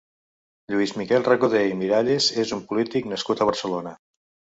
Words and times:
Lluís 0.75 0.93
Miquel 1.01 1.25
Recoder 1.27 1.61
i 1.71 1.75
Miralles 1.81 2.31
és 2.45 2.53
un 2.57 2.63
polític 2.71 3.11
nascut 3.13 3.45
a 3.45 3.47
Barcelona. 3.51 3.95